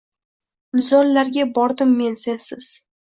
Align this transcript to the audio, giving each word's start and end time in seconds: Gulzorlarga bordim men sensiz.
Gulzorlarga 0.77 1.45
bordim 1.59 1.93
men 1.99 2.21
sensiz. 2.23 2.71